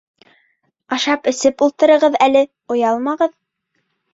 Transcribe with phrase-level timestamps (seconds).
[0.95, 2.45] Ашап-эсеп ултырығыҙ әле,
[2.77, 3.37] оялмағыҙ.